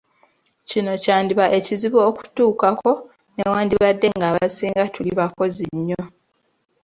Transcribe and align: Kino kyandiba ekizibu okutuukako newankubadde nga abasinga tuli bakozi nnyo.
Kino 0.69 0.91
kyandiba 1.03 1.45
ekizibu 1.57 1.97
okutuukako 2.09 2.91
newankubadde 3.35 4.07
nga 4.15 4.25
abasinga 4.31 4.83
tuli 4.93 5.11
bakozi 5.19 5.65
nnyo. 5.77 6.01